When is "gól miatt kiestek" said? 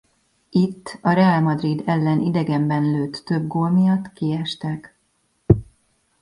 3.47-4.97